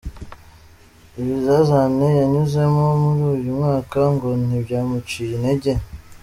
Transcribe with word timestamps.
Ibizazane 1.19 2.07
yanyuzemo 2.19 2.83
muri 3.01 3.23
uyu 3.33 3.49
mwaka 3.57 3.99
ngo 4.13 4.29
ntibyamuciye 4.45 5.31
intege. 5.37 5.71